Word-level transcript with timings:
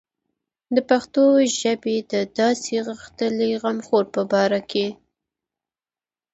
د 0.75 0.77
پښتو 0.89 1.23
ژبې 1.59 1.97
د 2.13 2.13
داسې 2.39 2.73
غښتلي 2.87 3.51
غمخور 3.61 4.05
په 4.13 4.21
باره 4.31 4.61
کې. 4.71 4.87